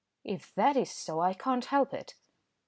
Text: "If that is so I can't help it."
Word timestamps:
"If 0.23 0.55
that 0.55 0.75
is 0.77 0.89
so 0.89 1.19
I 1.19 1.35
can't 1.35 1.65
help 1.65 1.93
it." 1.93 2.15